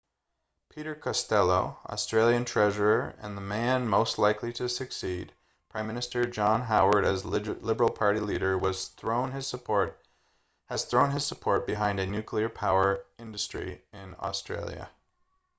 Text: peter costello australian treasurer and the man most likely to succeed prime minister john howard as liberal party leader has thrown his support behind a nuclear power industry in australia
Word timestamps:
peter 0.73 0.95
costello 0.95 1.77
australian 1.85 2.43
treasurer 2.43 3.13
and 3.19 3.37
the 3.37 3.41
man 3.41 3.87
most 3.87 4.17
likely 4.17 4.51
to 4.51 4.67
succeed 4.67 5.31
prime 5.69 5.85
minister 5.85 6.25
john 6.25 6.59
howard 6.61 7.05
as 7.05 7.23
liberal 7.23 7.91
party 7.91 8.19
leader 8.19 8.57
has 8.57 8.87
thrown 8.87 9.31
his 9.31 9.45
support 9.45 9.95
behind 11.67 11.99
a 11.99 12.05
nuclear 12.07 12.49
power 12.49 13.05
industry 13.19 13.79
in 13.93 14.15
australia 14.19 14.89